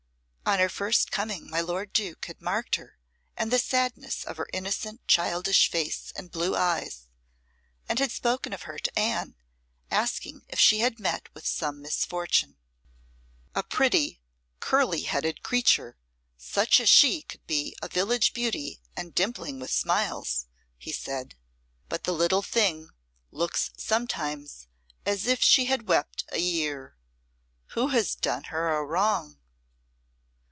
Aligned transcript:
On 0.43 0.59
her 0.59 0.67
first 0.67 1.11
coming 1.11 1.49
my 1.49 1.61
lord 1.61 1.93
Duke 1.93 2.25
had 2.25 2.41
marked 2.41 2.75
her 2.75 2.97
and 3.37 3.49
the 3.51 3.57
sadness 3.57 4.25
of 4.25 4.35
her 4.35 4.49
innocent, 4.51 5.07
childish 5.07 5.71
face 5.71 6.11
and 6.13 6.29
blue 6.29 6.57
eyes, 6.57 7.07
and 7.87 7.99
had 7.99 8.11
spoken 8.11 8.51
of 8.51 8.63
her 8.63 8.77
to 8.77 8.99
Anne, 8.99 9.37
asking 9.89 10.41
if 10.49 10.59
she 10.59 10.79
had 10.79 10.99
met 10.99 11.33
with 11.33 11.45
some 11.47 11.81
misfortune. 11.81 12.57
"A 13.55 13.63
pretty, 13.63 14.19
curly 14.59 15.03
headed 15.03 15.41
creature 15.41 15.95
such 16.35 16.81
as 16.81 16.89
she 16.89 17.25
should 17.31 17.47
be 17.47 17.73
a 17.81 17.87
village 17.87 18.33
beauty 18.33 18.81
and 18.93 19.15
dimpling 19.15 19.57
with 19.57 19.71
smiles," 19.71 20.47
he 20.77 20.91
said, 20.91 21.37
"but 21.87 22.03
the 22.03 22.11
little 22.11 22.41
thing 22.41 22.89
looks 23.31 23.71
sometimes 23.77 24.67
as 25.05 25.27
if 25.27 25.41
she 25.41 25.65
had 25.67 25.87
wept 25.87 26.25
a 26.27 26.39
year. 26.39 26.97
Who 27.67 27.87
has 27.89 28.15
done 28.15 28.43
her 28.45 28.75
a 28.75 28.83
wrong?" 28.83 29.37